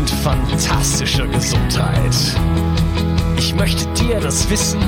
[0.00, 2.16] und fantastischer Gesundheit.
[3.36, 4.80] Ich möchte dir das Wissen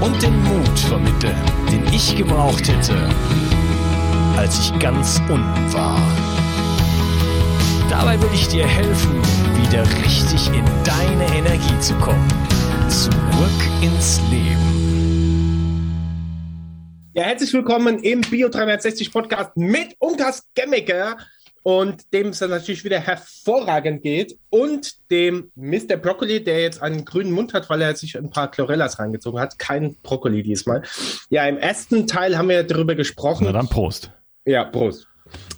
[0.00, 1.36] und den Mut vermitteln,
[1.72, 2.94] den ich gebraucht hätte,
[4.36, 6.00] als ich ganz unten war.
[7.90, 9.20] Dabei will ich dir helfen,
[9.64, 12.28] wieder richtig in deine Energie zu kommen.
[12.88, 14.70] Zurück ins Leben.
[17.14, 21.16] Ja, herzlich willkommen im Bio 360 Podcast mit Unkas Gemmecker
[21.62, 25.96] und dem es dann natürlich wieder hervorragend geht und dem Mr.
[25.96, 29.58] Broccoli, der jetzt einen grünen Mund hat, weil er sich ein paar Chlorellas reingezogen hat.
[29.58, 30.82] Kein Broccoli diesmal.
[31.30, 33.44] Ja, im ersten Teil haben wir darüber gesprochen.
[33.46, 34.10] Na dann Prost.
[34.44, 35.06] Ja, Prost.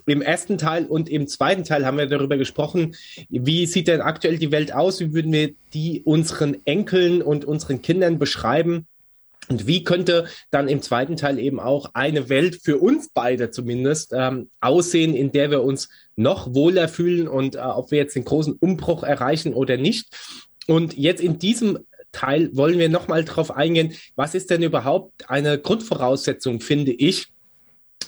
[0.06, 2.94] Im ersten Teil und im zweiten Teil haben wir darüber gesprochen,
[3.28, 7.82] wie sieht denn aktuell die Welt aus, wie würden wir die unseren Enkeln und unseren
[7.82, 8.86] Kindern beschreiben
[9.49, 14.12] und wie könnte dann im zweiten Teil eben auch eine Welt für uns beide zumindest
[14.15, 18.25] ähm, aussehen, in der wir uns noch wohler fühlen und äh, ob wir jetzt den
[18.25, 20.09] großen Umbruch erreichen oder nicht.
[20.66, 21.81] Und jetzt in diesem
[22.12, 27.27] Teil wollen wir nochmal drauf eingehen, was ist denn überhaupt eine Grundvoraussetzung, finde ich,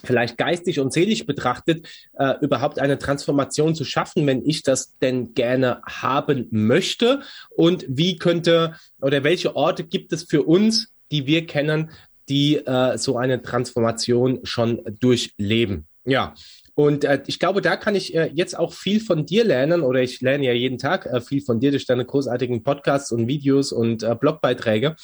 [0.04, 5.34] vielleicht geistig und seelisch betrachtet, äh, überhaupt eine Transformation zu schaffen, wenn ich das denn
[5.34, 7.20] gerne haben möchte?
[7.50, 11.90] Und wie könnte oder welche Orte gibt es für uns, die wir kennen,
[12.28, 15.86] die äh, so eine Transformation schon durchleben.
[16.04, 16.34] Ja,
[16.74, 20.02] und äh, ich glaube, da kann ich äh, jetzt auch viel von dir lernen oder
[20.02, 23.72] ich lerne ja jeden Tag äh, viel von dir durch deine großartigen Podcasts und Videos
[23.72, 24.94] und äh, Blogbeiträge.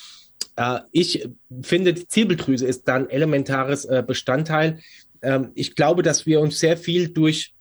[0.56, 1.26] Äh, ich
[1.62, 4.80] finde, die Zirbeldrüse ist dann elementares äh, Bestandteil.
[5.22, 7.54] Ähm, ich glaube, dass wir uns sehr viel durch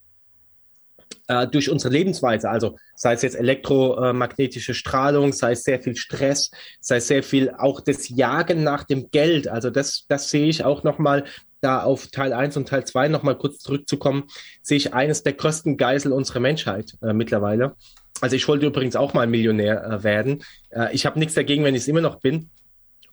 [1.31, 6.51] äh, durch unsere Lebensweise, also sei es jetzt elektromagnetische Strahlung, sei es sehr viel Stress,
[6.81, 9.47] sei es sehr viel auch das Jagen nach dem Geld.
[9.47, 11.23] Also das, das sehe ich auch nochmal,
[11.61, 14.23] da auf Teil 1 und Teil 2 nochmal kurz zurückzukommen,
[14.61, 17.75] sehe ich eines der größten Geisel unserer Menschheit äh, mittlerweile.
[18.19, 20.43] Also ich wollte übrigens auch mal Millionär äh, werden.
[20.71, 22.49] Äh, ich habe nichts dagegen, wenn ich es immer noch bin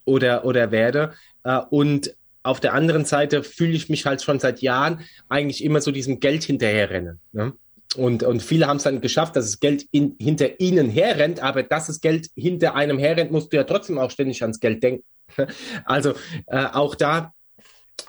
[0.07, 1.13] oder, oder werde.
[1.45, 5.81] Äh, und auf der anderen Seite fühle ich mich halt schon seit Jahren eigentlich immer
[5.81, 7.21] so diesem Geld hinterherrennen.
[7.33, 7.53] Ne?
[7.97, 11.63] Und, und viele haben es dann geschafft, dass das Geld in, hinter ihnen herrennt, aber
[11.63, 15.05] dass das Geld hinter einem herrennt, musst du ja trotzdem auch ständig ans Geld denken.
[15.85, 16.15] Also
[16.47, 17.33] äh, auch da,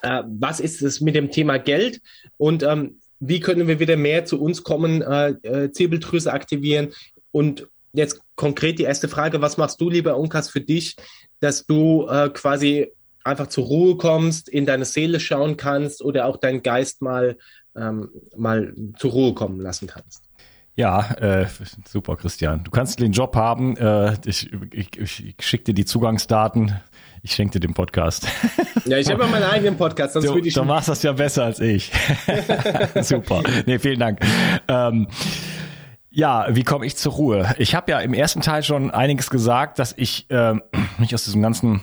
[0.02, 2.00] äh, was ist es mit dem Thema Geld
[2.36, 6.92] und ähm, wie können wir wieder mehr zu uns kommen, äh, äh, Zirbeldrüse aktivieren
[7.30, 10.96] und jetzt konkret die erste Frage, was machst du, lieber Unkas, für dich,
[11.40, 12.92] dass du äh, quasi
[13.24, 17.36] einfach zur Ruhe kommst, in deine Seele schauen kannst oder auch deinen Geist mal
[17.80, 20.24] ähm, mal zur Ruhe kommen lassen kannst.
[20.76, 21.46] Ja, äh,
[21.86, 22.64] super, Christian.
[22.64, 23.76] Du kannst den Job haben.
[23.76, 26.80] Äh, ich, ich, ich schicke dir die Zugangsdaten.
[27.22, 28.26] Ich schenke dir den Podcast.
[28.86, 30.14] Ja, ich habe ja meinen eigenen Podcast.
[30.14, 31.92] Sonst du, würde ich du machst das ja besser als ich.
[33.02, 33.42] super.
[33.66, 34.20] Nee, vielen Dank.
[34.68, 35.06] Ähm,
[36.12, 37.54] Ja, wie komme ich zur Ruhe?
[37.58, 40.54] Ich habe ja im ersten Teil schon einiges gesagt, dass ich äh,
[40.98, 41.82] mich aus diesem ganzen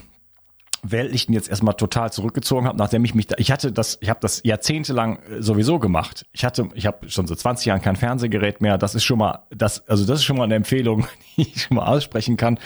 [0.91, 4.19] Weltlichen jetzt erstmal total zurückgezogen habe, nachdem ich mich da, ich hatte das, ich habe
[4.21, 6.25] das jahrzehntelang äh, sowieso gemacht.
[6.31, 8.77] Ich hatte, ich habe schon so 20 Jahren kein Fernsehgerät mehr.
[8.77, 11.07] Das ist schon mal, das, also das ist schon mal eine Empfehlung,
[11.37, 12.59] die ich schon mal aussprechen kann.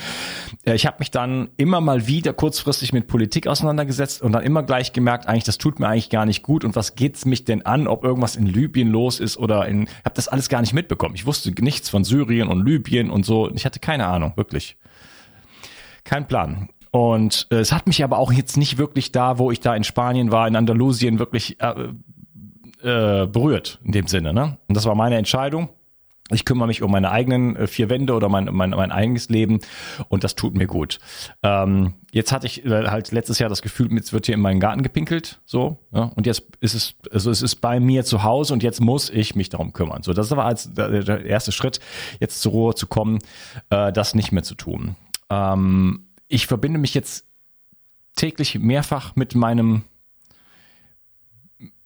[0.64, 4.62] Äh, ich habe mich dann immer mal wieder kurzfristig mit Politik auseinandergesetzt und dann immer
[4.62, 7.64] gleich gemerkt, eigentlich das tut mir eigentlich gar nicht gut und was geht's mich denn
[7.66, 11.14] an, ob irgendwas in Libyen los ist oder in, habe das alles gar nicht mitbekommen.
[11.14, 13.50] Ich wusste nichts von Syrien und Libyen und so.
[13.54, 14.76] Ich hatte keine Ahnung, wirklich.
[16.04, 16.68] Kein Plan.
[16.92, 19.82] Und äh, es hat mich aber auch jetzt nicht wirklich da, wo ich da in
[19.82, 21.88] Spanien war, in Andalusien, wirklich äh,
[22.82, 24.34] äh, berührt in dem Sinne.
[24.34, 24.58] Ne?
[24.68, 25.70] Und das war meine Entscheidung.
[26.30, 29.60] Ich kümmere mich um meine eigenen äh, vier Wände oder mein, mein, mein eigenes Leben
[30.08, 30.98] und das tut mir gut.
[31.42, 34.60] Ähm, jetzt hatte ich äh, halt letztes Jahr das Gefühl, jetzt wird hier in meinen
[34.60, 38.52] Garten gepinkelt, so, ja, und jetzt ist es, also es ist bei mir zu Hause
[38.52, 40.02] und jetzt muss ich mich darum kümmern.
[40.02, 41.80] So, das war als der erste Schritt,
[42.20, 43.18] jetzt zur Ruhe zu kommen,
[43.70, 44.96] äh, das nicht mehr zu tun.
[45.28, 47.26] Ähm, ich verbinde mich jetzt
[48.16, 49.84] täglich mehrfach mit meinem,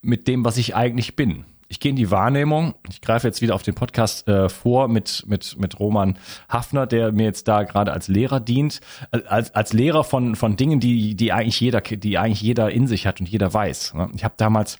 [0.01, 1.45] mit dem, was ich eigentlich bin.
[1.69, 2.77] Ich gehe in die Wahrnehmung.
[2.89, 6.17] Ich greife jetzt wieder auf den Podcast äh, vor mit, mit, mit Roman
[6.49, 8.81] Hafner, der mir jetzt da gerade als Lehrer dient.
[9.11, 13.05] Als, als Lehrer von, von Dingen, die, die eigentlich jeder, die eigentlich jeder in sich
[13.09, 13.95] hat und jeder weiß.
[13.95, 14.11] Ne?
[14.15, 14.79] Ich habe damals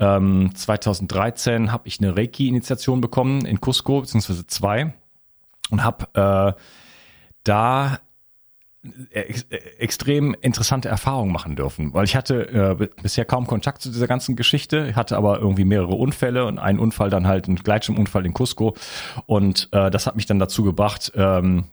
[0.00, 4.92] ähm, 2013 habe ich eine Reiki-Initiation bekommen in Cusco, beziehungsweise zwei.
[5.70, 6.60] Und habe äh,
[7.44, 8.00] da
[9.10, 9.46] ex
[9.78, 14.36] extrem interessante Erfahrungen machen dürfen, weil ich hatte äh, bisher kaum Kontakt zu dieser ganzen
[14.36, 18.34] Geschichte, ich hatte aber irgendwie mehrere Unfälle und einen Unfall dann halt ein Gleitschirmunfall in
[18.34, 18.74] Cusco.
[19.26, 21.64] Und äh, das hat mich dann dazu gebracht, ähm,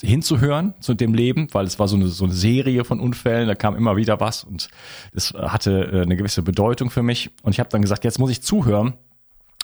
[0.00, 3.54] hinzuhören zu dem Leben, weil es war so eine, so eine Serie von Unfällen, da
[3.54, 4.68] kam immer wieder was und
[5.12, 7.30] das hatte äh, eine gewisse Bedeutung für mich.
[7.42, 8.94] Und ich habe dann gesagt, jetzt muss ich zuhören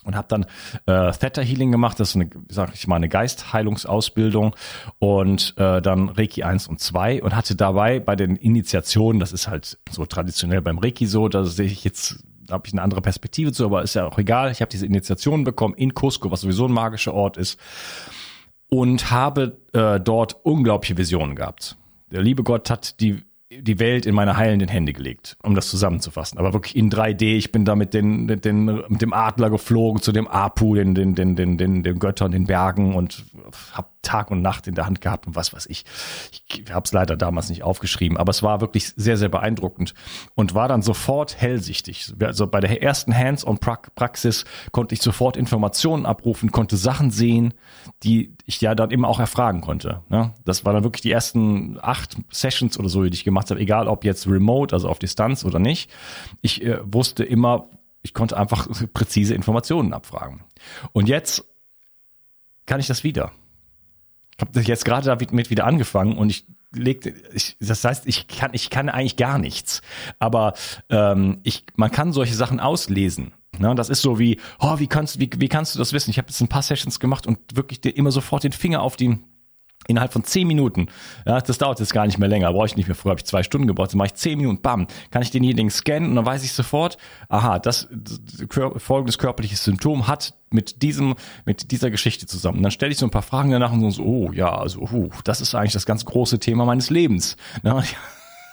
[0.06, 0.46] und habe dann
[0.86, 4.54] äh, Theta Healing gemacht, das ist eine, sag ich mal, eine Geistheilungsausbildung
[4.98, 9.48] und äh, dann Reiki 1 und 2 und hatte dabei bei den Initiationen, das ist
[9.48, 13.02] halt so traditionell beim Reiki so, da sehe ich jetzt da habe ich eine andere
[13.02, 14.52] Perspektive zu, aber ist ja auch egal.
[14.52, 17.58] Ich habe diese Initiationen bekommen in Cusco, was sowieso ein magischer Ort ist
[18.68, 21.76] und habe äh, dort unglaubliche Visionen gehabt.
[22.10, 23.22] Der liebe Gott hat die
[23.60, 26.38] die Welt in meine heilenden Hände gelegt, um das zusammenzufassen.
[26.38, 27.36] Aber wirklich in 3D.
[27.36, 30.94] Ich bin da mit, den, mit, den, mit dem Adler geflogen zu dem Apu, den,
[30.94, 33.24] den, den, den, den, den Göttern, den Bergen und
[33.72, 35.84] habe Tag und Nacht in der Hand gehabt und was weiß ich.
[36.48, 39.94] Ich habe es leider damals nicht aufgeschrieben, aber es war wirklich sehr, sehr beeindruckend
[40.34, 42.14] und war dann sofort hellsichtig.
[42.22, 47.54] Also bei der ersten Hands-on-Praxis konnte ich sofort Informationen abrufen, konnte Sachen sehen,
[48.02, 50.02] die ich ja dann immer auch erfragen konnte.
[50.08, 50.32] Ne?
[50.44, 53.88] Das war dann wirklich die ersten acht Sessions oder so, die ich gemacht habe, egal
[53.88, 55.90] ob jetzt remote, also auf Distanz oder nicht.
[56.42, 57.68] Ich äh, wusste immer,
[58.02, 60.44] ich konnte einfach präzise Informationen abfragen.
[60.92, 61.44] Und jetzt
[62.66, 63.32] kann ich das wieder.
[64.38, 68.50] Ich habe jetzt gerade damit wieder angefangen und ich legte, ich, das heißt, ich kann,
[68.52, 69.82] ich kann eigentlich gar nichts.
[70.18, 70.54] Aber
[70.90, 73.32] ähm, ich, man kann solche Sachen auslesen.
[73.58, 73.74] Ne?
[73.74, 76.10] Das ist so wie, oh, wie kannst, wie, wie kannst du das wissen?
[76.10, 78.96] Ich habe jetzt ein paar Sessions gemacht und wirklich dir immer sofort den Finger auf
[78.96, 79.18] die
[79.88, 80.88] innerhalb von zehn Minuten,
[81.26, 82.94] ja, das dauert jetzt gar nicht mehr länger, brauche ich nicht mehr.
[82.94, 85.70] Früher habe ich zwei Stunden gebraucht, dann mache ich zehn Minuten, bam, kann ich denjenigen
[85.70, 86.98] scannen und dann weiß ich sofort,
[87.28, 88.20] aha, das, das
[88.78, 92.58] folgendes körperliches Symptom hat mit diesem, mit dieser Geschichte zusammen.
[92.58, 95.10] Und dann stelle ich so ein paar Fragen danach und so, oh ja, also, uh,
[95.24, 97.36] das ist eigentlich das ganz große Thema meines Lebens.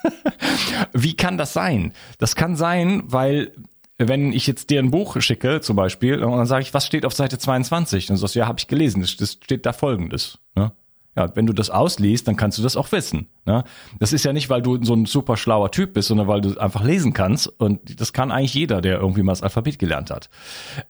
[0.93, 1.93] Wie kann das sein?
[2.17, 3.53] Das kann sein, weil
[3.97, 7.05] wenn ich jetzt dir ein Buch schicke, zum Beispiel, und dann sage ich, was steht
[7.05, 8.09] auf Seite 22?
[8.09, 10.39] Und du sagst, ja, habe ich gelesen, das, steht da folgendes.
[10.55, 10.71] Ne?
[11.15, 13.27] Ja, wenn du das ausliest, dann kannst du das auch wissen.
[13.45, 13.63] Ne?
[13.99, 16.57] Das ist ja nicht, weil du so ein super schlauer Typ bist, sondern weil du
[16.57, 17.47] einfach lesen kannst.
[17.47, 20.29] Und das kann eigentlich jeder, der irgendwie mal das Alphabet gelernt hat.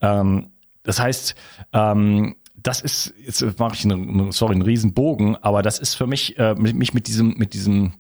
[0.01, 0.51] Ähm,
[0.83, 1.35] das heißt,
[1.73, 6.07] ähm, das ist, jetzt mache ich einen, sorry, einen riesen Bogen, aber das ist für
[6.07, 7.93] mich, äh, mich mit diesem, mit diesem,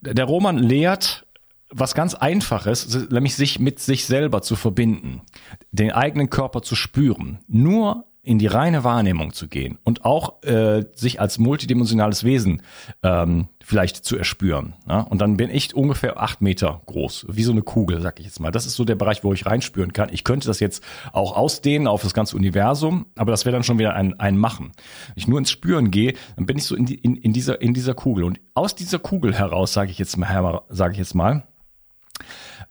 [0.00, 1.26] der Roman lehrt
[1.72, 5.22] was ganz Einfaches, nämlich sich mit sich selber zu verbinden,
[5.70, 7.38] den eigenen Körper zu spüren.
[7.46, 12.62] Nur in die reine Wahrnehmung zu gehen und auch äh, sich als multidimensionales Wesen
[13.02, 14.74] ähm, vielleicht zu erspüren.
[14.86, 15.00] Ja?
[15.00, 18.38] Und dann bin ich ungefähr acht Meter groß, wie so eine Kugel, sag ich jetzt
[18.38, 18.50] mal.
[18.50, 20.10] Das ist so der Bereich, wo ich reinspüren kann.
[20.12, 23.78] Ich könnte das jetzt auch ausdehnen auf das ganze Universum, aber das wäre dann schon
[23.78, 24.72] wieder ein, ein Machen.
[25.06, 27.62] Wenn ich nur ins Spüren gehe, dann bin ich so in, die, in, in, dieser,
[27.62, 28.24] in dieser Kugel.
[28.24, 31.44] Und aus dieser Kugel heraus, sage ich jetzt mal, sage ich jetzt mal,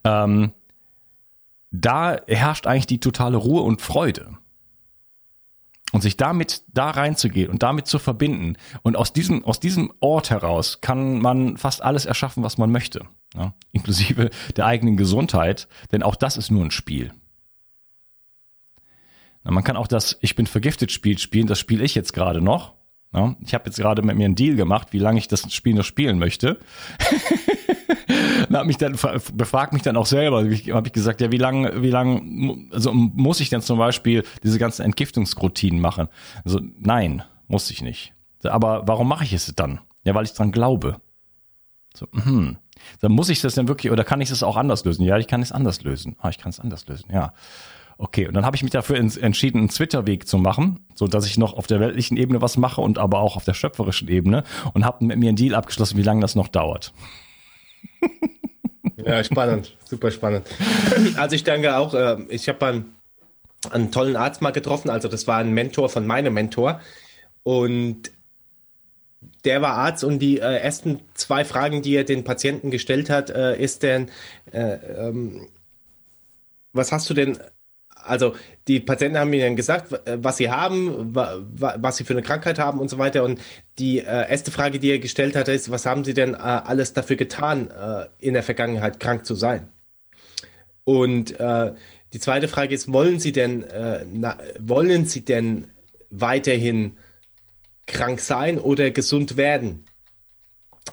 [0.03, 0.51] ähm,
[1.71, 4.38] da herrscht eigentlich die totale Ruhe und Freude
[5.91, 8.57] und sich damit da reinzugehen und damit zu verbinden.
[8.81, 13.05] Und aus diesem, aus diesem Ort heraus kann man fast alles erschaffen, was man möchte.
[13.35, 13.53] Ja?
[13.71, 17.11] Inklusive der eigenen Gesundheit, denn auch das ist nur ein Spiel.
[19.43, 22.78] Man kann auch das Ich bin vergiftet Spiel spielen, das spiele ich jetzt gerade noch.
[23.13, 25.73] Ja, ich habe jetzt gerade mit mir einen Deal gemacht, wie lange ich das Spiel
[25.73, 26.59] noch spielen möchte.
[28.49, 28.97] dann mich dann
[29.33, 30.43] befragt mich dann auch selber.
[30.43, 34.59] Habe ich gesagt, ja, wie lange, wie lange, also muss ich denn zum Beispiel diese
[34.59, 36.07] ganzen Entgiftungsroutinen machen?
[36.45, 38.13] Also nein, muss ich nicht.
[38.43, 39.79] Aber warum mache ich es dann?
[40.03, 40.97] Ja, weil ich dran glaube.
[41.95, 42.57] So, hm.
[43.01, 45.03] Dann muss ich das denn wirklich, oder kann ich das auch anders lösen?
[45.03, 46.15] Ja, ich kann es anders lösen.
[46.19, 47.33] Ah, ich kann es anders lösen, ja.
[48.01, 51.37] Okay, und dann habe ich mich dafür entschieden, einen Twitter-Weg zu machen, so dass ich
[51.37, 54.85] noch auf der weltlichen Ebene was mache und aber auch auf der schöpferischen Ebene und
[54.85, 56.93] habe mit mir einen Deal abgeschlossen, wie lange das noch dauert.
[59.05, 60.45] Ja, spannend, super spannend.
[61.15, 62.95] Also ich denke auch, äh, ich habe einen,
[63.69, 66.81] einen tollen Arzt mal getroffen, also das war ein Mentor von meinem Mentor
[67.43, 68.11] und
[69.45, 73.29] der war Arzt und die äh, ersten zwei Fragen, die er den Patienten gestellt hat,
[73.29, 74.09] äh, ist denn,
[74.51, 75.47] äh, ähm,
[76.73, 77.37] was hast du denn
[77.95, 78.35] also
[78.67, 82.79] die Patienten haben mir dann gesagt, was sie haben, was sie für eine Krankheit haben
[82.79, 83.23] und so weiter.
[83.23, 83.39] Und
[83.77, 86.93] die äh, erste Frage, die er gestellt hat, ist, was haben sie denn äh, alles
[86.93, 89.69] dafür getan, äh, in der Vergangenheit krank zu sein?
[90.83, 91.73] Und äh,
[92.13, 94.05] die zweite Frage ist, wollen sie denn, äh,
[94.59, 95.67] wollen sie denn
[96.09, 96.97] weiterhin
[97.85, 99.85] krank sein oder gesund werden?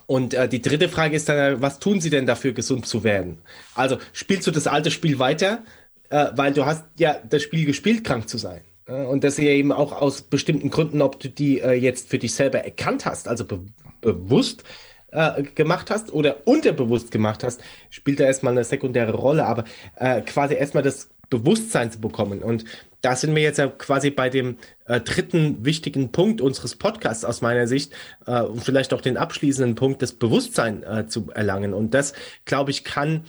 [0.07, 3.39] Und äh, die dritte Frage ist dann, was tun sie denn dafür, gesund zu werden?
[3.75, 5.65] Also spielst du das alte Spiel weiter?
[6.11, 8.63] Äh, weil du hast ja das Spiel gespielt, krank zu sein.
[8.87, 12.19] Äh, und das ja eben auch aus bestimmten Gründen, ob du die äh, jetzt für
[12.19, 13.61] dich selber erkannt hast, also be
[14.03, 14.63] bewusst
[15.11, 17.61] äh, gemacht hast oder unterbewusst gemacht hast,
[17.91, 19.65] spielt da erstmal eine sekundäre Rolle, aber
[19.97, 22.43] äh, quasi erstmal das Bewusstsein zu bekommen.
[22.43, 22.65] Und
[23.01, 27.41] da sind wir jetzt ja quasi bei dem äh, dritten wichtigen Punkt unseres Podcasts aus
[27.41, 27.93] meiner Sicht
[28.27, 31.75] äh, und vielleicht auch den abschließenden Punkt, das Bewusstsein äh, zu erlangen.
[31.75, 32.13] Und das,
[32.45, 33.25] glaube ich, kann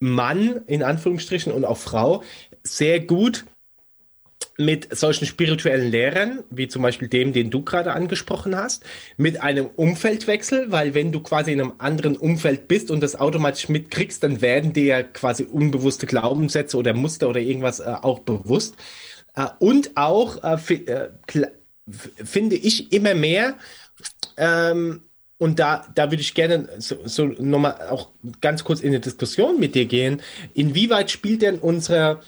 [0.00, 2.22] Mann in Anführungsstrichen und auch Frau
[2.62, 3.44] sehr gut
[4.60, 8.84] mit solchen spirituellen Lehrern, wie zum Beispiel dem, den du gerade angesprochen hast,
[9.16, 13.68] mit einem Umfeldwechsel, weil wenn du quasi in einem anderen Umfeld bist und das automatisch
[13.68, 18.74] mitkriegst, dann werden dir quasi unbewusste Glaubenssätze oder Muster oder irgendwas äh, auch bewusst.
[19.36, 21.08] Äh, und auch äh, äh
[22.22, 23.56] finde ich immer mehr,
[24.36, 25.02] ähm,
[25.38, 28.08] und da, da würde ich gerne so, so nochmal auch
[28.40, 30.20] ganz kurz in eine Diskussion mit dir gehen.
[30.52, 32.20] Inwieweit spielt denn unsere,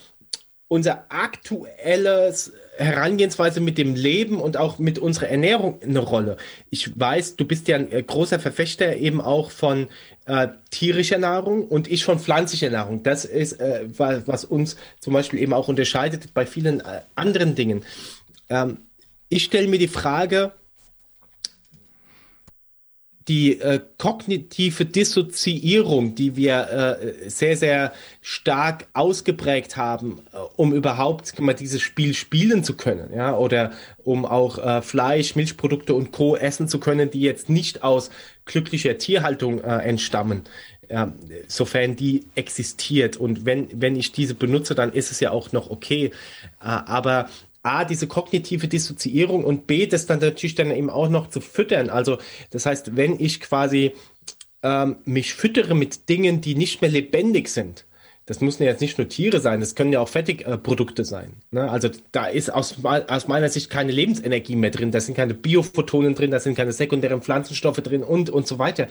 [0.68, 6.36] unser aktuelles Herangehensweise mit dem Leben und auch mit unserer Ernährung eine Rolle?
[6.70, 9.88] Ich weiß, du bist ja ein äh, großer Verfechter eben auch von
[10.26, 13.02] äh, tierischer Nahrung und ich von pflanzlicher Nahrung.
[13.02, 17.84] Das ist, äh, was uns zum Beispiel eben auch unterscheidet bei vielen äh, anderen Dingen.
[18.48, 18.78] Ähm,
[19.28, 20.52] ich stelle mir die Frage,
[23.30, 31.38] die äh, kognitive Dissoziierung, die wir äh, sehr, sehr stark ausgeprägt haben, äh, um überhaupt
[31.38, 33.70] mal dieses Spiel spielen zu können, ja, oder
[34.02, 36.34] um auch äh, Fleisch, Milchprodukte und Co.
[36.34, 38.10] essen zu können, die jetzt nicht aus
[38.46, 40.42] glücklicher Tierhaltung äh, entstammen,
[40.88, 41.12] ja,
[41.46, 43.16] sofern die existiert.
[43.16, 46.06] Und wenn, wenn ich diese benutze, dann ist es ja auch noch okay.
[46.60, 47.28] Äh, aber
[47.62, 51.90] A, diese kognitive Dissoziierung und B, das dann natürlich dann eben auch noch zu füttern.
[51.90, 52.18] Also,
[52.50, 53.92] das heißt, wenn ich quasi
[54.62, 57.84] ähm, mich füttere mit Dingen, die nicht mehr lebendig sind,
[58.30, 61.32] das müssen ja jetzt nicht nur Tiere sein, das können ja auch Fertigprodukte sein.
[61.50, 61.68] Ne?
[61.68, 66.14] Also da ist aus, aus, meiner Sicht keine Lebensenergie mehr drin, da sind keine Biophotonen
[66.14, 68.86] drin, da sind keine sekundären Pflanzenstoffe drin und, und so weiter.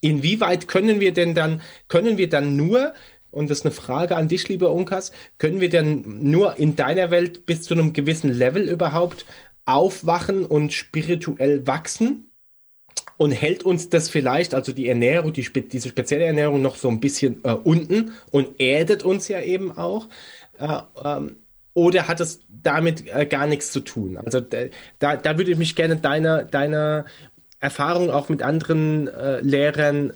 [0.00, 2.92] Inwieweit können wir denn dann, können wir dann nur
[3.30, 5.12] und das ist eine Frage an dich, lieber Unkas.
[5.38, 9.24] Können wir denn nur in deiner Welt bis zu einem gewissen Level überhaupt
[9.66, 12.26] aufwachen und spirituell wachsen?
[13.16, 17.00] Und hält uns das vielleicht, also die Ernährung, die, diese spezielle Ernährung noch so ein
[17.00, 20.08] bisschen äh, unten und erdet uns ja eben auch?
[20.58, 21.36] Äh, ähm,
[21.74, 24.16] oder hat es damit äh, gar nichts zu tun?
[24.16, 27.04] Also da, da würde ich mich gerne deine, deine
[27.60, 30.14] Erfahrung auch mit anderen äh, Lehrern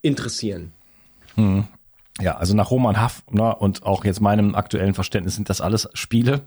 [0.00, 0.72] interessieren.
[1.34, 1.66] Hm.
[2.20, 5.88] Ja, also nach Roman Haff ne, und auch jetzt meinem aktuellen Verständnis sind das alles
[5.94, 6.42] Spiele.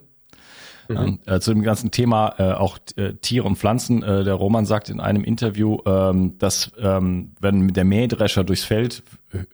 [0.88, 0.96] Mhm.
[0.96, 4.02] Ähm, äh, zu dem ganzen Thema äh, auch äh, Tiere und Pflanzen.
[4.02, 9.02] Äh, der Roman sagt in einem Interview, ähm, dass ähm, wenn der Mähdrescher durchs Feld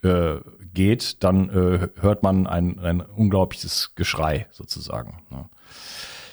[0.02, 0.36] äh,
[0.74, 5.22] geht, dann äh, hört man ein, ein unglaubliches Geschrei sozusagen.
[5.30, 5.46] Ne.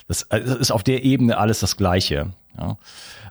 [0.08, 2.34] Das, das ist auf der Ebene alles das Gleiche.
[2.58, 2.78] Ja.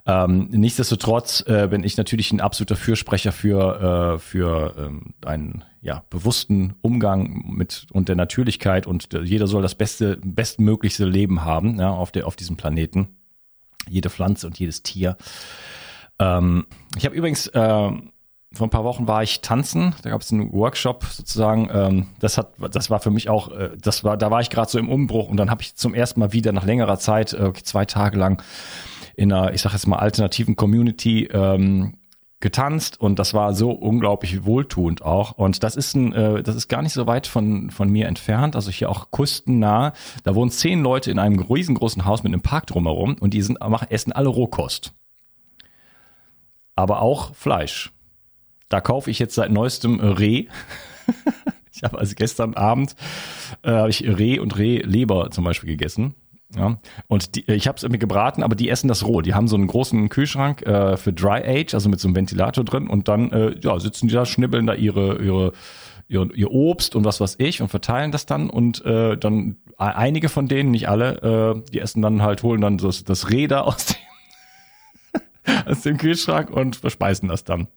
[0.06, 6.02] Ähm, nichtsdestotrotz äh, bin ich natürlich ein absoluter Fürsprecher für, äh, für ähm, einen ja,
[6.10, 11.90] bewussten Umgang mit und der Natürlichkeit und jeder soll das beste, bestmöglichste Leben haben ja,
[11.90, 13.16] auf, der, auf diesem Planeten.
[13.88, 15.16] Jede Pflanze und jedes Tier.
[16.18, 17.90] Ähm, ich habe übrigens äh,
[18.54, 21.68] vor ein paar Wochen war ich tanzen, da gab es einen Workshop sozusagen.
[21.72, 24.70] Ähm, das hat, das war für mich auch, äh, das war, da war ich gerade
[24.70, 27.52] so im Umbruch und dann habe ich zum ersten Mal wieder nach längerer Zeit, äh,
[27.62, 28.42] zwei Tage lang
[29.16, 31.94] in einer, ich sage jetzt mal alternativen Community ähm,
[32.44, 35.32] getanzt und das war so unglaublich wohltuend auch.
[35.32, 38.54] Und das ist ein, äh, das ist gar nicht so weit von von mir entfernt,
[38.54, 39.94] also hier auch kustennah.
[40.24, 43.60] Da wohnen zehn Leute in einem riesengroßen Haus mit einem Park drumherum und die sind
[43.60, 44.92] machen essen alle Rohkost,
[46.76, 47.92] aber auch Fleisch.
[48.68, 50.46] Da kaufe ich jetzt seit neuestem Reh.
[51.72, 52.94] ich habe also gestern Abend
[53.62, 56.14] äh, habe ich Reh und Rehleber zum Beispiel gegessen.
[56.56, 59.20] Ja, und die, ich habe es mir gebraten, aber die essen das roh.
[59.22, 62.64] Die haben so einen großen Kühlschrank äh, für Dry Age, also mit so einem Ventilator
[62.64, 65.52] drin, und dann äh, ja, sitzen die da, schnibbeln da ihre, ihre,
[66.08, 70.28] ihr, ihr Obst und was weiß ich und verteilen das dann und äh, dann einige
[70.28, 73.86] von denen, nicht alle, äh, die essen dann halt, holen dann das, das Räder aus
[73.86, 73.96] dem,
[75.66, 77.68] aus dem Kühlschrank und verspeisen das dann.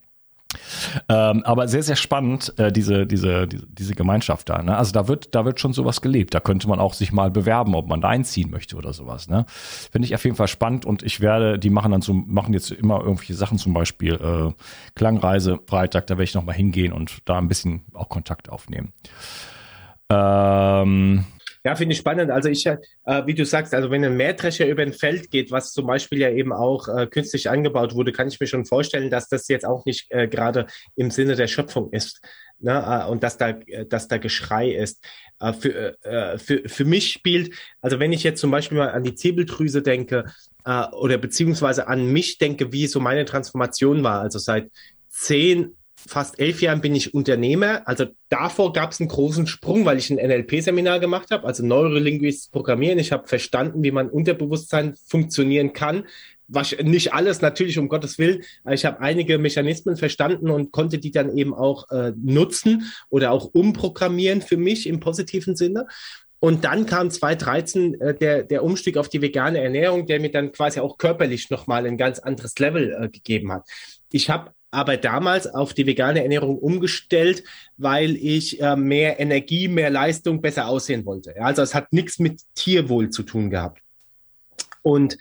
[1.09, 4.61] Ähm, aber sehr, sehr spannend, äh, diese, diese, diese, Gemeinschaft da.
[4.61, 4.77] Ne?
[4.77, 6.33] Also da wird, da wird schon sowas gelebt.
[6.33, 9.27] Da könnte man auch sich mal bewerben, ob man da einziehen möchte oder sowas.
[9.27, 9.45] Ne?
[9.47, 12.71] Finde ich auf jeden Fall spannend und ich werde, die machen dann so, machen jetzt
[12.71, 14.53] immer irgendwelche Sachen, zum Beispiel äh,
[14.95, 18.93] Klangreise Freitag, da werde ich nochmal hingehen und da ein bisschen auch Kontakt aufnehmen.
[20.09, 21.25] Ähm,
[21.63, 22.31] ja, finde ich spannend.
[22.31, 22.77] Also ich, äh,
[23.25, 26.29] wie du sagst, also wenn ein Mähdrescher über ein Feld geht, was zum Beispiel ja
[26.29, 29.85] eben auch äh, künstlich angebaut wurde, kann ich mir schon vorstellen, dass das jetzt auch
[29.85, 32.21] nicht äh, gerade im Sinne der Schöpfung ist.
[32.59, 32.71] Ne?
[33.05, 35.03] Äh, und dass da, dass da Geschrei ist.
[35.39, 39.03] Äh, für, äh, für, für mich spielt, also wenn ich jetzt zum Beispiel mal an
[39.03, 40.25] die Zirbeldrüse denke,
[40.91, 44.69] oder beziehungsweise an mich denke, wie so meine Transformation war, also seit
[45.07, 47.87] zehn fast elf Jahren bin ich Unternehmer.
[47.87, 52.49] Also davor gab es einen großen Sprung, weil ich ein NLP-Seminar gemacht habe, also Neurolinguistisches
[52.49, 52.99] Programmieren.
[52.99, 56.05] Ich habe verstanden, wie man Unterbewusstsein funktionieren kann.
[56.47, 58.43] Was, nicht alles natürlich, um Gottes Willen.
[58.71, 63.53] Ich habe einige Mechanismen verstanden und konnte die dann eben auch äh, nutzen oder auch
[63.53, 65.87] umprogrammieren für mich im positiven Sinne.
[66.39, 70.51] Und dann kam 2013 äh, der, der Umstieg auf die vegane Ernährung, der mir dann
[70.51, 73.67] quasi auch körperlich nochmal ein ganz anderes Level äh, gegeben hat.
[74.11, 77.43] Ich habe aber damals auf die vegane Ernährung umgestellt,
[77.77, 81.41] weil ich äh, mehr Energie, mehr Leistung, besser aussehen wollte.
[81.41, 83.81] Also es hat nichts mit Tierwohl zu tun gehabt.
[84.81, 85.17] Und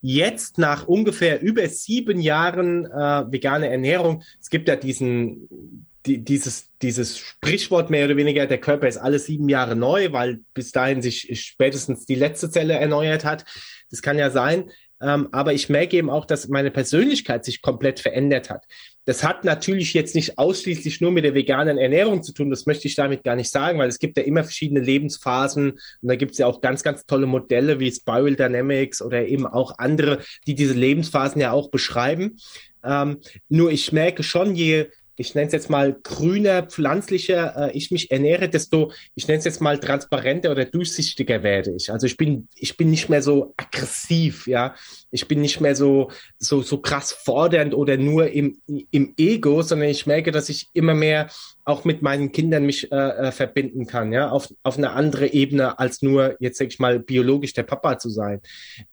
[0.00, 6.70] jetzt nach ungefähr über sieben Jahren äh, vegane Ernährung, es gibt ja diesen, die, dieses,
[6.82, 11.02] dieses Sprichwort mehr oder weniger, der Körper ist alle sieben Jahre neu, weil bis dahin
[11.02, 13.44] sich spätestens die letzte Zelle erneuert hat.
[13.90, 14.70] Das kann ja sein.
[15.00, 18.64] Ähm, aber ich merke eben auch, dass meine Persönlichkeit sich komplett verändert hat.
[19.04, 22.88] Das hat natürlich jetzt nicht ausschließlich nur mit der veganen Ernährung zu tun, das möchte
[22.88, 26.32] ich damit gar nicht sagen, weil es gibt ja immer verschiedene Lebensphasen und da gibt
[26.32, 30.54] es ja auch ganz, ganz tolle Modelle wie Spiral Dynamics oder eben auch andere, die
[30.54, 32.38] diese Lebensphasen ja auch beschreiben.
[32.84, 37.90] Ähm, nur ich merke schon, je ich nenne es jetzt mal grüner, pflanzlicher äh, ich
[37.90, 41.92] mich ernähre, desto, ich nenne es jetzt mal transparenter oder durchsichtiger werde ich.
[41.92, 44.74] Also ich bin, ich bin nicht mehr so aggressiv, ja.
[45.10, 49.88] Ich bin nicht mehr so, so, so krass fordernd oder nur im, im Ego, sondern
[49.88, 51.28] ich merke, dass ich immer mehr
[51.64, 55.78] auch mit meinen Kindern mich äh, äh verbinden kann, ja, auf, auf eine andere Ebene
[55.78, 58.40] als nur, jetzt sag ich mal, biologisch der Papa zu sein.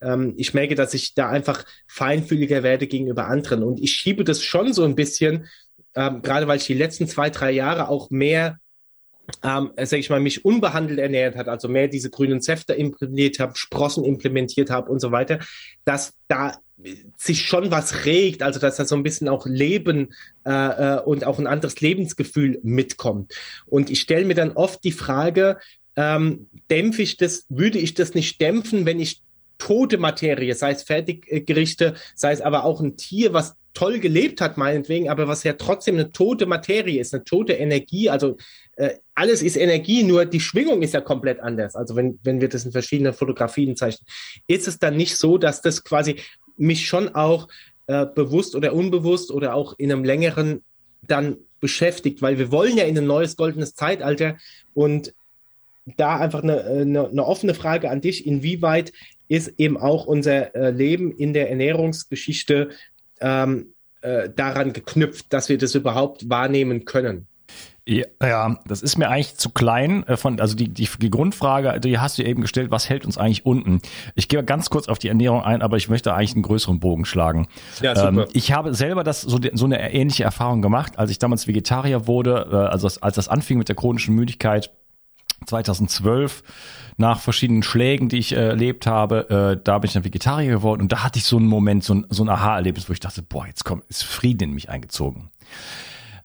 [0.01, 4.43] Ähm, ich merke, dass ich da einfach feinfühliger werde gegenüber anderen und ich schiebe das
[4.43, 5.47] schon so ein bisschen
[5.95, 8.57] ähm, gerade weil ich die letzten zwei, drei Jahre auch mehr
[9.43, 13.53] ähm, sag ich mal, mich unbehandelt ernährt hat, also mehr diese grünen Säfte implementiert habe,
[13.55, 15.39] Sprossen implementiert habe und so weiter,
[15.83, 16.57] dass da
[17.17, 20.13] sich schon was regt, also dass da so ein bisschen auch Leben
[20.45, 23.33] äh, äh und auch ein anderes Lebensgefühl mitkommt.
[23.65, 25.57] Und ich stelle mir dann oft die Frage,
[25.95, 29.21] ähm, dämpfe ich das, würde ich das nicht dämpfen, wenn ich
[29.57, 34.57] tote Materie, sei es Fertiggerichte, sei es aber auch ein Tier, was toll gelebt hat,
[34.57, 38.09] meinetwegen, aber was ja trotzdem eine tote Materie ist, eine tote Energie.
[38.09, 38.37] Also
[38.77, 41.75] äh, alles ist Energie, nur die Schwingung ist ja komplett anders.
[41.75, 44.07] Also wenn, wenn wir das in verschiedenen Fotografien zeichnen,
[44.47, 46.15] ist es dann nicht so, dass das quasi
[46.57, 47.47] mich schon auch
[47.87, 50.63] äh, bewusst oder unbewusst oder auch in einem längeren
[51.03, 54.37] dann beschäftigt, weil wir wollen ja in ein neues goldenes Zeitalter
[54.73, 55.13] und
[55.97, 58.91] da einfach eine, eine, eine offene Frage an dich, inwieweit
[59.27, 62.69] ist eben auch unser äh, Leben in der Ernährungsgeschichte
[63.21, 67.27] ähm, äh, daran geknüpft, dass wir das überhaupt wahrnehmen können.
[67.87, 70.07] Ja, das ist mir eigentlich zu klein.
[70.07, 73.17] Äh, von, also die, die, die Grundfrage, die hast du eben gestellt, was hält uns
[73.19, 73.79] eigentlich unten?
[74.15, 77.05] Ich gehe ganz kurz auf die Ernährung ein, aber ich möchte eigentlich einen größeren Bogen
[77.05, 77.47] schlagen.
[77.81, 78.07] Ja, super.
[78.07, 82.07] Ähm, ich habe selber das so, so eine ähnliche Erfahrung gemacht, als ich damals Vegetarier
[82.07, 84.71] wurde, äh, also als das anfing mit der chronischen Müdigkeit
[85.45, 86.43] 2012
[86.97, 90.81] nach verschiedenen Schlägen, die ich äh, erlebt habe, äh, da bin ich dann Vegetarier geworden
[90.81, 93.21] und da hatte ich so einen Moment, so ein, so ein Aha-Erlebnis, wo ich dachte,
[93.21, 95.29] boah, jetzt kommt, ist Frieden in mich eingezogen.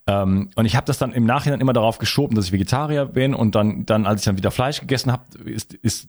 [0.07, 3.35] Ähm, und ich habe das dann im Nachhinein immer darauf geschoben, dass ich Vegetarier bin
[3.35, 6.09] und dann, dann als ich dann wieder Fleisch gegessen habe, ist, ist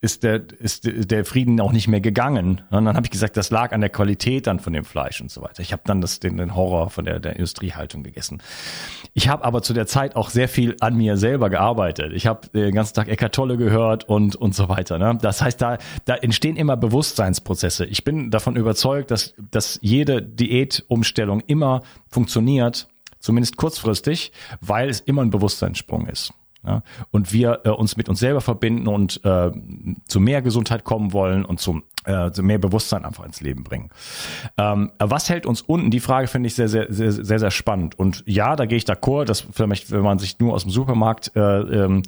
[0.00, 2.62] ist der, ist der Frieden auch nicht mehr gegangen.
[2.70, 5.30] Und dann habe ich gesagt, das lag an der Qualität dann von dem Fleisch und
[5.30, 5.62] so weiter.
[5.62, 8.42] Ich habe dann das, den, den Horror von der, der Industriehaltung gegessen.
[9.14, 12.12] Ich habe aber zu der Zeit auch sehr viel an mir selber gearbeitet.
[12.12, 14.98] Ich habe den ganzen Tag Eckart Tolle gehört und, und so weiter.
[14.98, 15.18] Ne?
[15.20, 17.86] Das heißt, da, da entstehen immer Bewusstseinsprozesse.
[17.86, 25.22] Ich bin davon überzeugt, dass, dass jede Diätumstellung immer funktioniert, zumindest kurzfristig, weil es immer
[25.22, 26.32] ein Bewusstseinssprung ist.
[26.66, 29.50] Ja, und wir äh, uns mit uns selber verbinden und äh,
[30.06, 33.90] zu mehr Gesundheit kommen wollen und zum äh, mehr Bewusstsein einfach ins Leben bringen.
[34.56, 35.90] Ähm, was hält uns unten?
[35.90, 37.98] Die Frage finde ich sehr, sehr, sehr, sehr, sehr spannend.
[37.98, 41.32] Und ja, da gehe ich d'accord, dass vielleicht, wenn man sich nur aus dem Supermarkt
[41.36, 42.02] äh, ähm,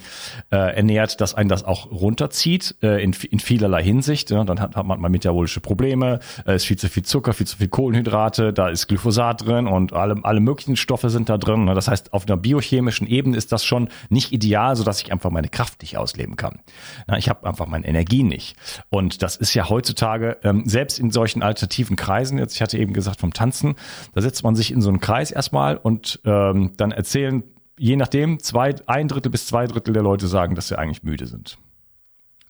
[0.50, 4.30] äh, ernährt, dass einen das auch runterzieht äh, in, in vielerlei Hinsicht.
[4.30, 7.46] Ja, dann hat, hat man mal metabolische Probleme, äh, ist viel zu viel Zucker, viel
[7.46, 11.66] zu viel Kohlenhydrate, da ist Glyphosat drin und alle, alle möglichen Stoffe sind da drin.
[11.66, 15.30] Das heißt, auf einer biochemischen Ebene ist das schon nicht ideal, so dass ich einfach
[15.30, 16.60] meine Kraft nicht ausleben kann.
[17.06, 18.56] Na, ich habe einfach meine Energie nicht.
[18.90, 22.78] Und das ist ja heute heutzutage, ähm, selbst in solchen alternativen Kreisen, jetzt, ich hatte
[22.78, 23.74] eben gesagt vom Tanzen,
[24.14, 27.42] da setzt man sich in so einen Kreis erstmal und ähm, dann erzählen,
[27.78, 31.26] je nachdem, zwei, ein Drittel bis zwei Drittel der Leute sagen, dass sie eigentlich müde
[31.26, 31.58] sind.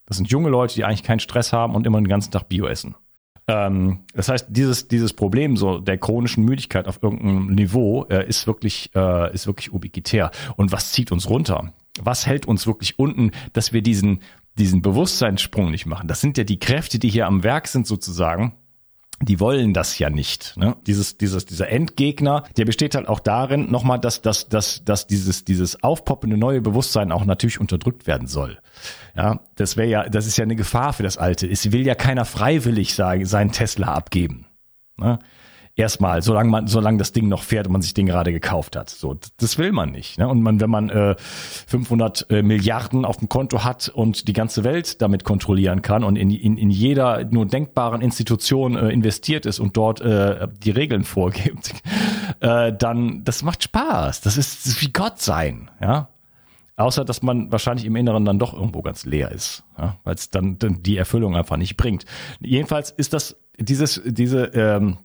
[0.05, 2.67] Das sind junge Leute, die eigentlich keinen Stress haben und immer den ganzen Tag Bio
[2.67, 2.97] essen.
[3.49, 8.47] Ähm, das heißt, dieses, dieses Problem so der chronischen Müdigkeit auf irgendeinem Niveau äh, ist
[8.47, 10.31] wirklich, äh, ist wirklich ubiquitär.
[10.57, 11.73] Und was zieht uns runter?
[12.01, 14.21] Was hält uns wirklich unten, dass wir diesen,
[14.59, 16.09] diesen Bewusstseinssprung nicht machen.
[16.09, 18.55] Das sind ja die Kräfte, die hier am Werk sind sozusagen.
[19.21, 20.57] Die wollen das ja nicht.
[20.57, 20.77] Ne?
[20.87, 25.45] Dieses, dieses, dieser Endgegner, der besteht halt auch darin, nochmal, dass, dass, dass, dass dieses,
[25.45, 28.59] dieses aufpoppende neue Bewusstsein auch natürlich unterdrückt werden soll.
[29.17, 31.47] Ja, das wäre ja, das ist ja eine Gefahr für das Alte.
[31.47, 34.47] Es will ja keiner freiwillig sagen, seinen Tesla abgeben.
[34.97, 35.21] Ne?
[35.75, 38.91] Erstmal, solange man, solange das Ding noch fährt und man sich den gerade gekauft hat.
[38.91, 40.19] So, das will man nicht.
[40.19, 40.29] Ne?
[40.29, 44.65] Und man, wenn man äh, 500 äh, Milliarden auf dem Konto hat und die ganze
[44.65, 49.61] Welt damit kontrollieren kann und in, in, in jeder nur denkbaren Institution äh, investiert ist
[49.61, 51.73] und dort äh, die Regeln vorgibt,
[52.41, 54.21] äh, dann das macht Spaß.
[54.21, 55.71] Das ist, das ist wie Gott sein.
[55.81, 56.09] Ja,
[56.77, 59.99] Außer, dass man wahrscheinlich im Inneren dann doch irgendwo ganz leer ist, ja?
[60.05, 62.07] weil es dann, dann die Erfüllung einfach nicht bringt.
[62.41, 64.97] Jedenfalls ist das dieses, diese ähm,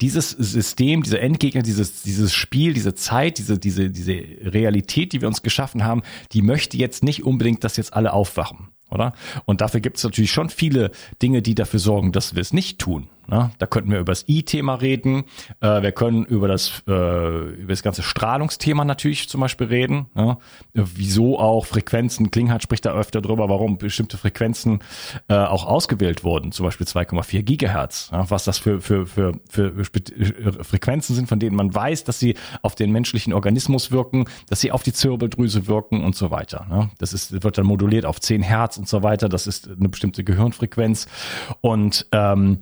[0.00, 5.28] dieses System, dieser Endgegner, dieses, dieses Spiel, diese Zeit, diese, diese, diese Realität, die wir
[5.28, 6.02] uns geschaffen haben,
[6.32, 9.12] die möchte jetzt nicht unbedingt, dass jetzt alle aufwachen, oder?
[9.44, 10.90] Und dafür gibt es natürlich schon viele
[11.22, 13.08] Dinge, die dafür sorgen, dass wir es nicht tun.
[13.26, 13.50] Ne?
[13.58, 15.24] Da könnten wir über das I-Thema reden.
[15.60, 20.06] Äh, wir können über das, äh, über das ganze Strahlungsthema natürlich zum Beispiel reden.
[20.14, 20.36] Ne?
[20.72, 24.80] Wieso auch Frequenzen, Klinghardt spricht da öfter drüber, warum bestimmte Frequenzen
[25.28, 28.10] äh, auch ausgewählt wurden, zum Beispiel 2,4 Gigahertz.
[28.12, 28.28] Ja?
[28.30, 29.72] Was das für, für, für, für
[30.64, 34.72] Frequenzen sind, von denen man weiß, dass sie auf den menschlichen Organismus wirken, dass sie
[34.72, 36.66] auf die Zirbeldrüse wirken und so weiter.
[36.68, 36.90] Ne?
[36.98, 39.28] Das ist, wird dann moduliert auf 10 Hertz und so weiter.
[39.28, 41.06] Das ist eine bestimmte Gehirnfrequenz.
[41.60, 42.58] Und ähm,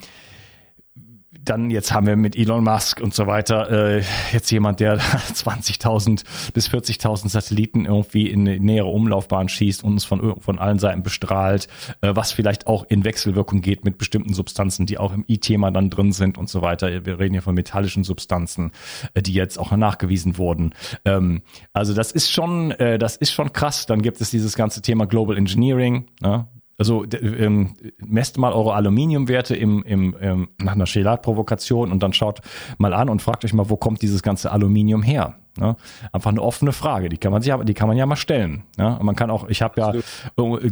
[1.44, 4.02] dann jetzt haben wir mit Elon Musk und so weiter äh,
[4.32, 10.04] jetzt jemand, der 20.000 bis 40.000 Satelliten irgendwie in eine nähere Umlaufbahn schießt und uns
[10.04, 11.68] von, von allen Seiten bestrahlt,
[12.00, 15.90] äh, was vielleicht auch in Wechselwirkung geht mit bestimmten Substanzen, die auch im I-Thema dann
[15.90, 17.04] drin sind und so weiter.
[17.04, 18.72] Wir reden hier von metallischen Substanzen,
[19.14, 20.74] äh, die jetzt auch nachgewiesen wurden.
[21.04, 23.86] Ähm, also das ist schon, äh, das ist schon krass.
[23.86, 26.06] Dann gibt es dieses ganze Thema Global Engineering.
[26.20, 26.46] Ne?
[26.82, 32.40] Also ähm, messt mal eure Aluminiumwerte im, im, im, nach einer Chelatprovokation und dann schaut
[32.76, 35.36] mal an und fragt euch mal, wo kommt dieses ganze Aluminium her?
[35.56, 35.76] Ne?
[36.10, 38.64] Einfach eine offene Frage, die kann man sich, die kann man ja mal stellen.
[38.78, 38.98] Ne?
[38.98, 39.92] Und man kann auch, ich habe ja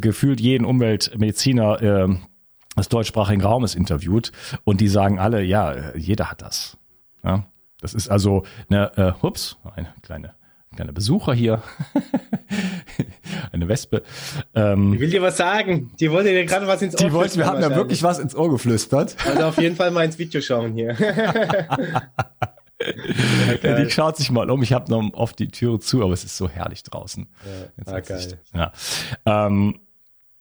[0.00, 2.08] gefühlt jeden Umweltmediziner äh,
[2.76, 4.32] des deutschsprachigen Raumes interviewt
[4.64, 6.76] und die sagen alle, ja, jeder hat das.
[7.22, 7.44] Ja?
[7.80, 10.34] Das ist also eine, äh, ups, eine kleine
[10.74, 11.62] kleiner Besucher hier.
[13.60, 14.02] Eine Wespe.
[14.54, 15.90] Ähm, ich will dir was sagen.
[16.00, 18.34] Die wollte dir gerade was ins Ohr Die wollte, wir haben ja wirklich was ins
[18.34, 19.16] Ohr geflüstert.
[19.26, 20.96] Also auf jeden Fall mal ins Video schauen hier.
[23.62, 24.62] ja, die schaut sich mal um.
[24.62, 27.28] Ich habe noch oft die Türe zu, aber es ist so herrlich draußen.
[27.86, 28.38] Ja, ah, geil.
[28.54, 28.72] ja.
[29.26, 29.80] Ähm,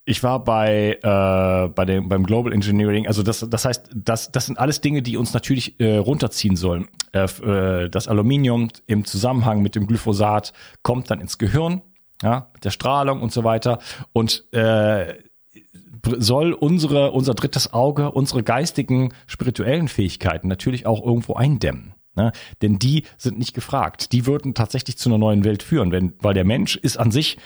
[0.05, 4.47] ich war bei, äh, bei dem, beim Global Engineering, also das, das heißt, das, das
[4.47, 6.88] sind alles Dinge, die uns natürlich äh, runterziehen sollen.
[7.12, 11.84] Äh, äh, das Aluminium im Zusammenhang mit dem Glyphosat kommt dann ins Gehirn,
[12.21, 13.79] ja, mit der Strahlung und so weiter.
[14.13, 15.15] Und äh,
[16.17, 21.93] soll unsere, unser drittes Auge, unsere geistigen, spirituellen Fähigkeiten natürlich auch irgendwo eindämmen.
[22.15, 22.32] Ne?
[22.62, 24.12] Denn die sind nicht gefragt.
[24.12, 27.38] Die würden tatsächlich zu einer neuen Welt führen, wenn, weil der Mensch ist an sich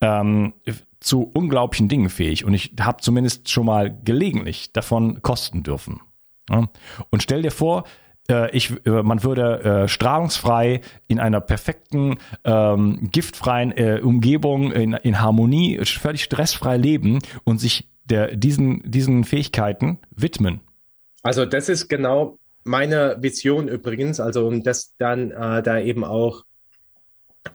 [0.00, 0.54] ähm,
[1.00, 6.00] zu unglaublichen Dingen fähig und ich habe zumindest schon mal gelegentlich davon kosten dürfen.
[6.50, 6.68] Ja?
[7.10, 7.84] Und stell dir vor,
[8.52, 15.20] ich, äh, man würde äh, strahlungsfrei in einer perfekten, ähm, giftfreien äh, Umgebung, in, in
[15.20, 20.60] Harmonie, völlig stressfrei leben und sich der, diesen, diesen Fähigkeiten widmen.
[21.22, 26.44] Also das ist genau meine Vision übrigens, also um das dann äh, da eben auch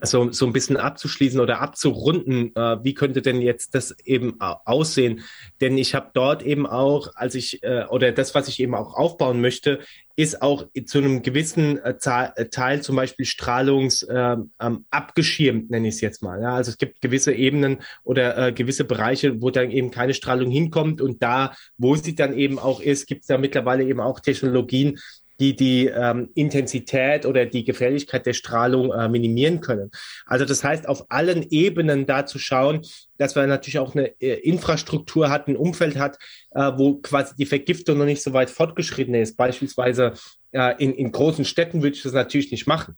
[0.02, 5.22] so, so ein bisschen abzuschließen oder abzurunden, äh, wie könnte denn jetzt das eben aussehen?
[5.60, 8.94] Denn ich habe dort eben auch, als ich, äh, oder das, was ich eben auch
[8.94, 9.80] aufbauen möchte,
[10.16, 11.96] ist auch zu einem gewissen äh,
[12.36, 16.42] äh Teil zum Beispiel Strahlungs ähm, ähm, abgeschirmt, nenne ich es jetzt mal.
[16.42, 16.56] Ja?
[16.56, 21.02] Also es gibt gewisse Ebenen oder äh, gewisse Bereiche, wo dann eben keine Strahlung hinkommt
[21.02, 25.00] und da, wo sie dann eben auch ist, gibt es da mittlerweile eben auch Technologien,
[25.42, 29.90] die die ähm, Intensität oder die Gefährlichkeit der Strahlung äh, minimieren können.
[30.28, 32.82] Also das heißt, auf allen Ebenen da zu schauen,
[33.18, 36.20] dass man natürlich auch eine äh, Infrastruktur hat, ein Umfeld hat,
[36.52, 39.36] äh, wo quasi die Vergiftung noch nicht so weit fortgeschritten ist.
[39.36, 40.14] Beispielsweise
[40.52, 42.96] äh, in, in großen Städten würde ich das natürlich nicht machen,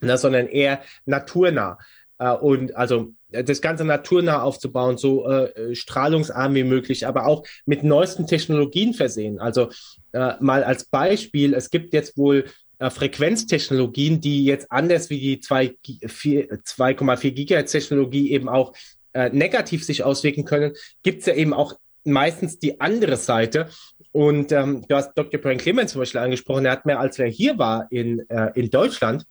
[0.00, 1.78] ne, sondern eher naturnah.
[2.18, 7.84] Äh, und also das Ganze naturnah aufzubauen, so äh, strahlungsarm wie möglich, aber auch mit
[7.84, 9.38] neuesten Technologien versehen.
[9.38, 9.70] Also
[10.12, 12.44] äh, mal als Beispiel, es gibt jetzt wohl
[12.78, 18.74] äh, Frequenztechnologien, die jetzt anders wie die 2,4 Gigahertz Technologie eben auch
[19.12, 23.68] äh, negativ sich auswirken können, gibt es ja eben auch meistens die andere Seite.
[24.12, 25.40] Und ähm, du hast Dr.
[25.40, 28.70] Brian Clemens zum Beispiel angesprochen, er hat mir, als er hier war in, äh, in
[28.70, 29.24] Deutschland,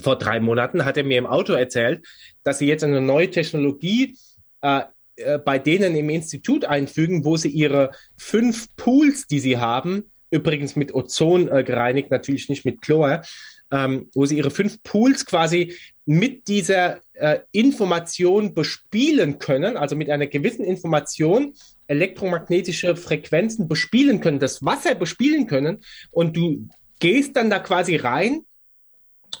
[0.00, 2.06] vor drei Monaten, hat er mir im Auto erzählt,
[2.44, 4.16] dass sie jetzt eine neue Technologie
[4.62, 4.82] äh,
[5.16, 10.76] äh, bei denen im Institut einfügen, wo sie ihre fünf Pools, die sie haben, übrigens
[10.76, 13.22] mit Ozon äh, gereinigt, natürlich nicht mit Chlor,
[13.70, 20.10] ähm, wo sie ihre fünf Pools quasi mit dieser äh, Information bespielen können, also mit
[20.10, 21.54] einer gewissen Information
[21.86, 26.68] elektromagnetische Frequenzen bespielen können, das Wasser bespielen können und du
[27.00, 28.44] gehst dann da quasi rein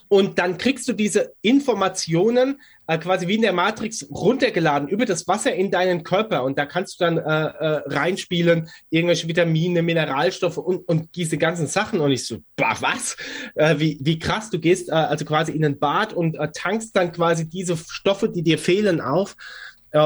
[0.08, 5.26] und dann kriegst du diese Informationen äh, quasi wie in der Matrix runtergeladen über das
[5.26, 6.44] Wasser in deinen Körper.
[6.44, 11.66] Und da kannst du dann äh, äh, reinspielen, irgendwelche Vitamine, Mineralstoffe und, und diese ganzen
[11.66, 12.00] Sachen.
[12.00, 13.16] Und ich so, bah, was?
[13.54, 16.94] Äh, wie, wie krass, du gehst äh, also quasi in ein Bad und äh, tankst
[16.96, 19.36] dann quasi diese Stoffe, die dir fehlen, auf.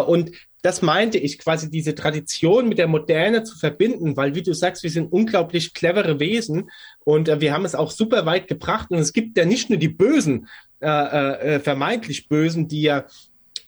[0.07, 0.33] und
[0.67, 4.83] das meinte ich, quasi diese Tradition mit der Moderne zu verbinden, weil, wie du sagst,
[4.83, 6.71] wir sind unglaublich clevere Wesen
[7.05, 8.91] und äh, wir haben es auch super weit gebracht.
[8.91, 10.49] Und es gibt ja nicht nur die Bösen,
[10.81, 13.07] äh, äh, äh vermeintlich Bösen, die ja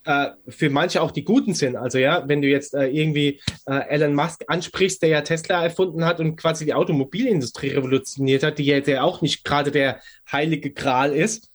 [0.03, 1.77] äh, für manche auch die Guten sind.
[1.77, 6.19] Also ja, wenn du jetzt äh, irgendwie Elon Musk ansprichst, der ja Tesla erfunden hat
[6.19, 11.48] und quasi die Automobilindustrie revolutioniert hat, die ja auch nicht gerade der heilige Gral ist,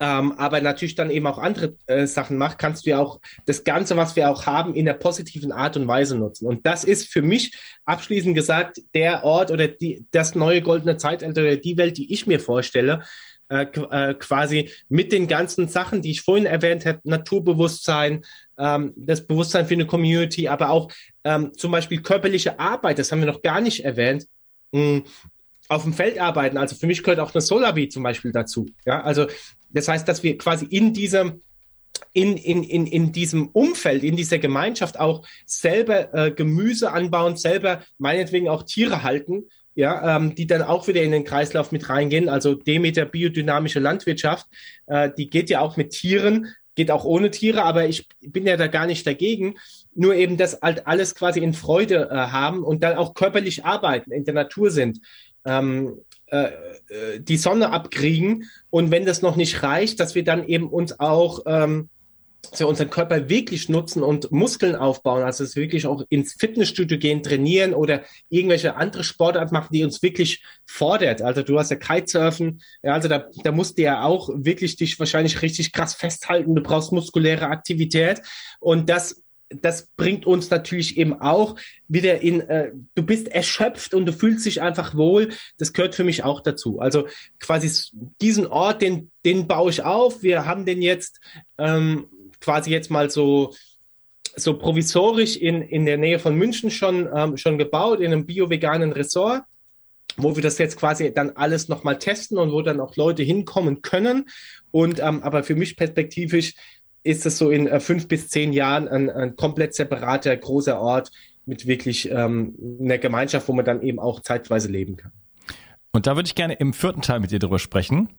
[0.00, 3.64] ähm, aber natürlich dann eben auch andere äh, Sachen macht, kannst du ja auch das
[3.64, 6.46] Ganze, was wir auch haben, in der positiven Art und Weise nutzen.
[6.46, 11.40] Und das ist für mich abschließend gesagt der Ort oder die, das neue goldene Zeitalter
[11.40, 13.02] oder die Welt, die ich mir vorstelle,
[13.48, 18.24] äh, äh, quasi mit den ganzen Sachen, die ich vorhin erwähnt habe, Naturbewusstsein,
[18.58, 20.92] ähm, das Bewusstsein für eine Community, aber auch
[21.24, 24.26] ähm, zum Beispiel körperliche Arbeit, das haben wir noch gar nicht erwähnt.
[24.72, 25.02] Mh,
[25.68, 26.56] auf dem Feld arbeiten.
[26.56, 28.66] Also für mich gehört auch eine Solavi zum Beispiel dazu.
[28.86, 29.26] Ja, also
[29.70, 31.42] das heißt, dass wir quasi in diesem
[32.12, 37.82] in, in, in, in diesem Umfeld, in dieser Gemeinschaft auch selber äh, Gemüse anbauen, selber
[37.98, 42.28] meinetwegen auch Tiere halten, ja, ähm, die dann auch wieder in den Kreislauf mit reingehen.
[42.28, 44.46] Also Demeter biodynamische Landwirtschaft,
[44.86, 48.56] äh, die geht ja auch mit Tieren, geht auch ohne Tiere, aber ich bin ja
[48.56, 49.56] da gar nicht dagegen.
[49.94, 54.12] Nur eben das halt alles quasi in Freude äh, haben und dann auch körperlich arbeiten,
[54.12, 55.00] in der Natur sind.
[55.44, 60.46] Ähm, äh, äh, die Sonne abkriegen und wenn das noch nicht reicht, dass wir dann
[60.46, 61.88] eben uns auch ähm,
[62.50, 66.98] dass wir unseren Körper wirklich nutzen und Muskeln aufbauen, also es wirklich auch ins Fitnessstudio
[66.98, 71.20] gehen, trainieren oder irgendwelche andere Sportart machen, die uns wirklich fordert.
[71.20, 74.98] Also du hast ja Kitesurfen, ja, also da, da musst du ja auch wirklich dich
[74.98, 76.54] wahrscheinlich richtig krass festhalten.
[76.54, 78.22] Du brauchst muskuläre Aktivität
[78.60, 81.56] und das das bringt uns natürlich eben auch
[81.88, 85.30] wieder in, äh, du bist erschöpft und du fühlst dich einfach wohl.
[85.56, 86.80] Das gehört für mich auch dazu.
[86.80, 87.08] Also
[87.40, 87.70] quasi
[88.20, 90.22] diesen Ort, den, den baue ich auf.
[90.22, 91.20] Wir haben den jetzt
[91.56, 92.08] ähm,
[92.40, 93.54] quasi jetzt mal so
[94.36, 98.92] so provisorisch in, in der Nähe von München schon, ähm, schon gebaut, in einem bio-veganen
[98.92, 99.42] Ressort,
[100.16, 103.82] wo wir das jetzt quasi dann alles nochmal testen und wo dann auch Leute hinkommen
[103.82, 104.28] können.
[104.70, 106.54] Und ähm, aber für mich perspektivisch
[107.02, 111.10] ist es so in äh, fünf bis zehn Jahren ein, ein komplett separater, großer Ort
[111.46, 115.12] mit wirklich ähm, einer Gemeinschaft, wo man dann eben auch zeitweise leben kann.
[115.92, 118.10] Und da würde ich gerne im vierten Teil mit dir darüber sprechen.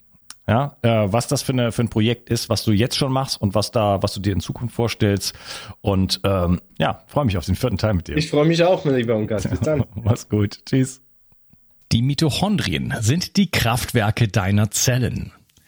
[0.47, 3.39] Ja, äh, was das für, eine, für ein Projekt ist, was du jetzt schon machst
[3.39, 5.35] und was da, was du dir in Zukunft vorstellst.
[5.81, 8.17] Und ähm, ja, freue mich auf den vierten Teil mit dir.
[8.17, 9.47] Ich freue mich auch, mein lieber Unkas.
[9.47, 9.85] Bis dann.
[9.95, 10.65] Mach's gut.
[10.65, 11.01] Tschüss.
[11.91, 15.33] Die Mitochondrien sind die Kraftwerke deiner Zellen.